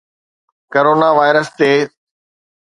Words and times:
corona 0.73 1.09
virus 1.17 1.47
تي 1.57 1.71